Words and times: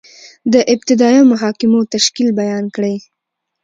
د 0.53 0.55
ابتدائیه 0.73 1.21
محاکمو 1.31 1.79
تشکیل 1.93 2.29
بیان 2.39 2.65
کړئ؟ 2.75 2.95